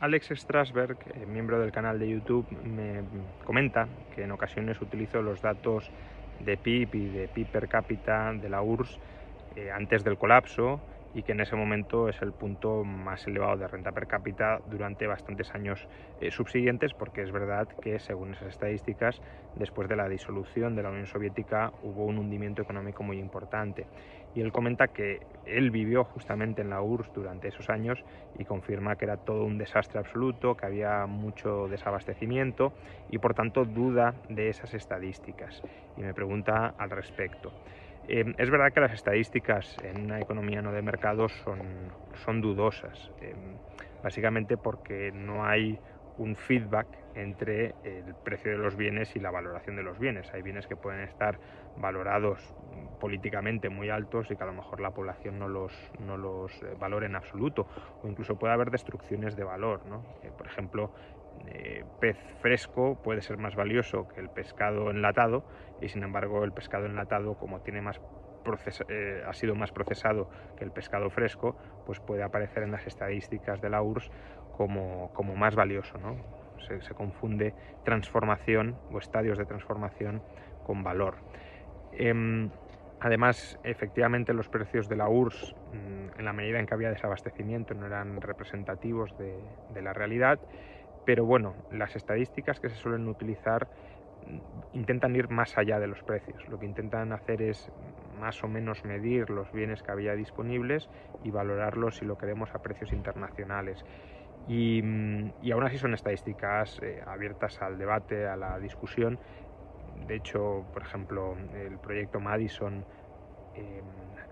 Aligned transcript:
Alex 0.00 0.30
Strasberg, 0.34 0.98
eh, 1.14 1.26
miembro 1.26 1.60
del 1.60 1.70
canal 1.70 1.98
de 1.98 2.08
YouTube, 2.08 2.50
me 2.64 3.02
comenta 3.44 3.86
que 4.14 4.24
en 4.24 4.32
ocasiones 4.32 4.80
utilizo 4.80 5.22
los 5.22 5.40
datos 5.40 5.90
de 6.40 6.56
PIB 6.56 6.94
y 6.94 7.08
de 7.08 7.28
PIB 7.28 7.46
per 7.46 7.68
cápita 7.68 8.32
de 8.32 8.48
la 8.48 8.62
URSS 8.62 8.98
eh, 9.54 9.70
antes 9.70 10.02
del 10.02 10.18
colapso 10.18 10.80
y 11.12 11.22
que 11.22 11.32
en 11.32 11.40
ese 11.40 11.56
momento 11.56 12.08
es 12.08 12.22
el 12.22 12.32
punto 12.32 12.84
más 12.84 13.26
elevado 13.26 13.56
de 13.58 13.68
renta 13.68 13.92
per 13.92 14.06
cápita 14.06 14.60
durante 14.64 15.06
bastantes 15.06 15.54
años 15.54 15.88
eh, 16.18 16.30
subsiguientes, 16.30 16.94
porque 16.94 17.22
es 17.22 17.32
verdad 17.32 17.68
que 17.80 17.98
según 17.98 18.32
esas 18.32 18.48
estadísticas, 18.48 19.20
después 19.54 19.88
de 19.88 19.96
la 19.96 20.08
disolución 20.08 20.74
de 20.74 20.82
la 20.82 20.90
Unión 20.90 21.06
Soviética 21.06 21.72
hubo 21.80 22.04
un 22.06 22.18
hundimiento 22.18 22.62
económico 22.62 23.02
muy 23.02 23.18
importante. 23.18 23.88
Y 24.32 24.40
él 24.40 24.52
comenta 24.52 24.88
que 24.88 25.26
él 25.44 25.70
vivió 25.70 26.04
justamente 26.04 26.62
en 26.62 26.70
la 26.70 26.80
URSS 26.82 27.12
durante 27.12 27.48
esos 27.48 27.68
años 27.68 28.04
y 28.32 28.44
confirma 28.44 28.96
que 28.96 29.04
era 29.04 29.18
todo 29.18 29.44
un 29.44 29.58
desastre 29.58 29.98
absoluto, 30.00 30.56
que 30.56 30.66
había 30.66 31.06
mucho 31.06 31.68
desabastecimiento 31.68 32.74
y 33.06 33.18
por 33.18 33.34
tanto 33.34 33.64
duda 33.64 34.14
de 34.28 34.48
esas 34.48 34.74
estadísticas. 34.74 35.62
Y 35.96 36.02
me 36.02 36.14
pregunta 36.14 36.74
al 36.76 36.90
respecto. 36.90 37.54
Eh, 38.08 38.24
es 38.36 38.50
verdad 38.50 38.72
que 38.72 38.80
las 38.80 38.92
estadísticas 38.92 39.76
en 39.82 40.04
una 40.04 40.20
economía 40.20 40.60
no 40.60 40.72
de 40.72 40.82
mercado 40.82 41.28
son, 41.28 41.92
son 42.24 42.40
dudosas, 42.40 43.10
eh, 43.20 43.34
básicamente 44.02 44.56
porque 44.56 45.12
no 45.12 45.44
hay 45.44 45.78
un 46.18 46.36
feedback 46.36 46.86
entre 47.14 47.74
el 47.84 48.14
precio 48.22 48.50
de 48.50 48.58
los 48.58 48.76
bienes 48.76 49.14
y 49.16 49.20
la 49.20 49.30
valoración 49.30 49.76
de 49.76 49.82
los 49.82 49.98
bienes. 49.98 50.32
Hay 50.34 50.42
bienes 50.42 50.66
que 50.66 50.76
pueden 50.76 51.00
estar 51.00 51.38
valorados 51.76 52.38
políticamente 53.00 53.68
muy 53.70 53.88
altos 53.88 54.30
y 54.30 54.36
que 54.36 54.42
a 54.42 54.46
lo 54.46 54.52
mejor 54.52 54.80
la 54.80 54.90
población 54.90 55.38
no 55.38 55.48
los, 55.48 55.72
no 55.98 56.16
los 56.16 56.52
eh, 56.62 56.74
valore 56.78 57.06
en 57.06 57.16
absoluto, 57.16 57.66
o 58.02 58.08
incluso 58.08 58.36
puede 58.36 58.52
haber 58.52 58.70
destrucciones 58.70 59.36
de 59.36 59.44
valor. 59.44 59.86
¿no? 59.86 60.02
por 60.36 60.46
ejemplo, 60.46 60.90
eh, 61.46 61.84
pez 62.00 62.16
fresco 62.40 62.96
puede 63.02 63.22
ser 63.22 63.38
más 63.38 63.54
valioso 63.54 64.08
que 64.08 64.20
el 64.20 64.28
pescado 64.28 64.90
enlatado 64.90 65.44
y 65.80 65.88
sin 65.88 66.02
embargo 66.02 66.44
el 66.44 66.52
pescado 66.52 66.86
enlatado 66.86 67.34
como 67.34 67.60
tiene 67.60 67.80
más 67.80 68.00
eh, 68.88 69.22
ha 69.26 69.32
sido 69.34 69.54
más 69.54 69.70
procesado 69.70 70.28
que 70.56 70.64
el 70.64 70.72
pescado 70.72 71.10
fresco 71.10 71.56
pues 71.86 72.00
puede 72.00 72.22
aparecer 72.22 72.64
en 72.64 72.72
las 72.72 72.86
estadísticas 72.86 73.60
de 73.60 73.70
la 73.70 73.82
URSS 73.82 74.10
como, 74.56 75.12
como 75.12 75.36
más 75.36 75.54
valioso 75.54 75.98
¿no? 75.98 76.16
se, 76.58 76.94
confunde 76.94 77.54
transformación 77.84 78.76
o 78.90 78.98
estadios 78.98 79.38
de 79.38 79.46
transformación 79.46 80.22
con 80.64 80.82
valor 80.82 81.16
eh, 81.92 82.50
Además, 83.04 83.58
efectivamente, 83.64 84.32
los 84.32 84.48
precios 84.48 84.88
de 84.88 84.94
la 84.94 85.08
URSS, 85.08 85.56
mm, 85.72 86.20
en 86.20 86.24
la 86.24 86.32
medida 86.32 86.60
en 86.60 86.66
que 86.66 86.74
había 86.74 86.88
desabastecimiento, 86.88 87.74
no 87.74 87.86
eran 87.86 88.20
representativos 88.20 89.12
de 89.18 89.82
la 89.82 89.92
realidad 89.92 90.38
pero 91.04 91.24
bueno, 91.24 91.56
las 91.70 91.96
estadísticas 91.96 92.60
que 92.60 92.70
se 92.70 92.76
suelen 92.76 93.08
utilizar 93.08 93.68
mm, 94.22 94.38
intentan 94.72 95.16
ir 95.16 95.28
más 95.30 95.58
allá 95.58 95.80
de 95.80 95.86
los 95.88 96.02
precios. 96.04 96.46
Lo 96.48 96.58
que 96.58 96.66
intentan 96.66 97.12
hacer 97.12 97.42
es 97.42 97.70
más 98.02 98.42
o 98.44 98.48
menos 98.48 98.84
medir 98.84 99.30
los 99.30 99.50
bienes 99.52 99.82
que 99.82 99.92
había 99.92 100.14
disponibles 100.14 100.90
y 101.22 101.30
valorarlos 101.30 101.96
si 101.98 102.04
lo 102.04 102.16
queremos 102.16 102.54
a 102.54 102.60
precios 102.60 102.92
internacionales. 102.92 103.84
Y, 104.46 104.82
mm, 104.82 105.34
y 105.40 105.52
aún 105.52 105.64
así 105.64 105.78
son 105.78 105.94
estadísticas 105.94 106.78
eh, 106.82 107.02
abiertas 107.06 107.62
al 107.62 107.78
debate, 107.78 108.26
a 108.26 108.36
la 108.36 108.58
discusión. 108.58 109.20
De 109.94 110.16
hecho, 110.16 110.68
por 110.72 110.82
ejemplo, 110.82 111.36
el 111.54 111.78
proyecto 111.80 112.20
Madison 112.20 112.86
eh, 113.54 113.82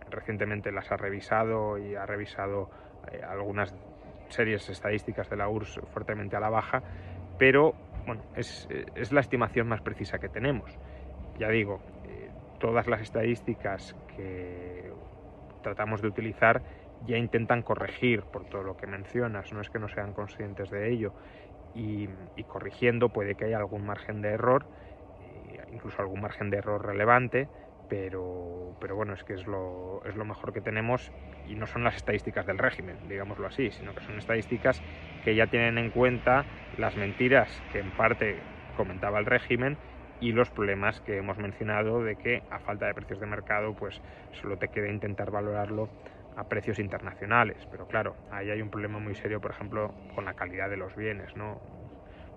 recientemente 0.06 0.72
las 0.72 0.90
ha 0.92 0.96
revisado 0.96 1.78
y 1.78 1.94
ha 1.94 2.06
revisado 2.06 2.70
eh, 3.10 3.22
algunas 3.22 3.74
series 4.30 4.68
estadísticas 4.68 5.28
de 5.28 5.36
la 5.36 5.48
URSS 5.48 5.80
fuertemente 5.92 6.36
a 6.36 6.40
la 6.40 6.50
baja, 6.50 6.82
pero 7.38 7.74
bueno, 8.06 8.22
es, 8.34 8.68
es 8.94 9.12
la 9.12 9.20
estimación 9.20 9.68
más 9.68 9.80
precisa 9.82 10.18
que 10.18 10.28
tenemos. 10.28 10.70
Ya 11.38 11.48
digo, 11.48 11.80
eh, 12.04 12.30
todas 12.58 12.86
las 12.86 13.00
estadísticas 13.00 13.96
que 14.16 14.92
tratamos 15.62 16.02
de 16.02 16.08
utilizar 16.08 16.62
ya 17.06 17.16
intentan 17.16 17.62
corregir 17.62 18.22
por 18.24 18.44
todo 18.44 18.62
lo 18.62 18.76
que 18.76 18.86
mencionas, 18.86 19.52
no 19.52 19.60
es 19.60 19.70
que 19.70 19.78
no 19.78 19.88
sean 19.88 20.12
conscientes 20.12 20.70
de 20.70 20.90
ello, 20.90 21.12
y, 21.74 22.08
y 22.36 22.44
corrigiendo 22.44 23.08
puede 23.08 23.34
que 23.34 23.46
haya 23.46 23.58
algún 23.58 23.86
margen 23.86 24.20
de 24.20 24.30
error, 24.30 24.66
eh, 25.22 25.62
incluso 25.72 26.02
algún 26.02 26.20
margen 26.20 26.50
de 26.50 26.58
error 26.58 26.84
relevante, 26.84 27.48
pero, 27.90 28.72
pero 28.80 28.94
bueno, 28.94 29.12
es 29.14 29.24
que 29.24 29.34
es 29.34 29.46
lo, 29.46 30.00
es 30.06 30.14
lo 30.14 30.24
mejor 30.24 30.52
que 30.52 30.60
tenemos 30.60 31.10
y 31.48 31.56
no 31.56 31.66
son 31.66 31.82
las 31.82 31.96
estadísticas 31.96 32.46
del 32.46 32.56
régimen, 32.56 32.96
digámoslo 33.08 33.48
así, 33.48 33.72
sino 33.72 33.92
que 33.94 34.02
son 34.04 34.16
estadísticas 34.16 34.80
que 35.24 35.34
ya 35.34 35.48
tienen 35.48 35.76
en 35.76 35.90
cuenta 35.90 36.46
las 36.78 36.96
mentiras 36.96 37.50
que 37.72 37.80
en 37.80 37.90
parte 37.90 38.38
comentaba 38.76 39.18
el 39.18 39.26
régimen 39.26 39.76
y 40.20 40.30
los 40.30 40.50
problemas 40.50 41.00
que 41.00 41.16
hemos 41.16 41.36
mencionado 41.38 42.04
de 42.04 42.14
que 42.14 42.42
a 42.50 42.60
falta 42.60 42.86
de 42.86 42.94
precios 42.94 43.18
de 43.18 43.26
mercado 43.26 43.74
pues 43.74 44.00
solo 44.40 44.56
te 44.56 44.68
queda 44.68 44.88
intentar 44.88 45.32
valorarlo 45.32 45.88
a 46.36 46.44
precios 46.44 46.78
internacionales, 46.78 47.56
pero 47.72 47.88
claro, 47.88 48.14
ahí 48.30 48.50
hay 48.50 48.62
un 48.62 48.70
problema 48.70 49.00
muy 49.00 49.16
serio, 49.16 49.40
por 49.40 49.50
ejemplo, 49.50 49.92
con 50.14 50.26
la 50.26 50.34
calidad 50.34 50.70
de 50.70 50.76
los 50.76 50.94
bienes, 50.94 51.36
¿no? 51.36 51.60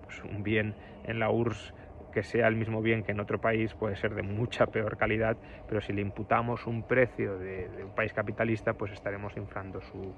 Pues 0.02 0.20
un 0.24 0.42
bien 0.42 0.74
en 1.04 1.20
la 1.20 1.30
URSS 1.30 1.72
que 2.14 2.22
sea 2.22 2.46
el 2.46 2.54
mismo 2.54 2.80
bien 2.80 3.02
que 3.02 3.10
en 3.12 3.20
otro 3.20 3.40
país 3.40 3.74
puede 3.74 3.96
ser 3.96 4.14
de 4.14 4.22
mucha 4.22 4.66
peor 4.66 4.96
calidad, 4.96 5.36
pero 5.66 5.80
si 5.80 5.92
le 5.92 6.00
imputamos 6.00 6.66
un 6.66 6.84
precio 6.84 7.36
de, 7.38 7.84
un 7.84 7.90
país 7.90 8.12
capitalista, 8.12 8.72
pues 8.72 8.92
estaremos 8.92 9.36
inflando 9.36 9.80
su, 9.82 10.14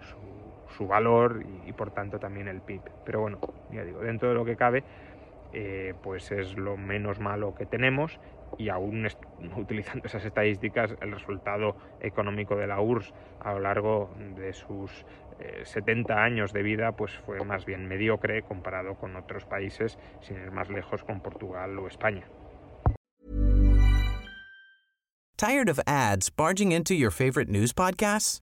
su, 0.00 0.54
su 0.76 0.86
valor 0.86 1.42
y, 1.44 1.68
y, 1.68 1.72
por 1.72 1.90
tanto 1.90 2.20
también 2.20 2.46
el 2.46 2.60
PIB. 2.62 2.82
Pero 3.04 3.20
bueno, 3.22 3.40
ya 3.70 3.84
digo, 3.84 4.00
dentro 4.00 4.28
de 4.28 4.34
lo 4.36 4.44
que 4.44 4.56
cabe, 4.56 4.84
eh, 5.52 5.94
pues 6.02 6.30
es 6.32 6.56
lo 6.56 6.76
menos 6.76 7.20
malo 7.20 7.54
que 7.54 7.66
tenemos 7.66 8.18
y 8.58 8.68
aún 8.68 9.06
utilizando 9.56 10.06
esas 10.06 10.24
estadísticas, 10.24 10.94
el 11.00 11.12
resultado 11.12 11.76
económico 12.00 12.56
de 12.56 12.66
la 12.66 12.80
URSS 12.80 13.14
a 13.40 13.52
lo 13.52 13.60
largo 13.60 14.10
de 14.36 14.52
sus 14.52 15.04
eh, 15.40 15.62
70 15.64 16.22
años 16.22 16.52
de 16.52 16.62
vida 16.62 16.92
pues 16.92 17.12
fue 17.26 17.42
más 17.44 17.64
bien 17.64 17.88
mediocre 17.88 18.42
comparado 18.42 18.94
con 18.96 19.16
otros 19.16 19.44
países, 19.44 19.98
sin 20.20 20.36
ir 20.36 20.50
más 20.50 20.68
lejos 20.68 21.04
con 21.04 21.20
Portugal 21.20 21.78
o 21.78 21.86
España. 21.86 22.24
Tired 25.36 25.68
of 25.68 25.80
ads 25.88 26.30
barging 26.30 26.70
into 26.70 26.94
your 26.94 27.10
favorite 27.10 27.50
news 27.50 27.72
podcasts? 27.72 28.41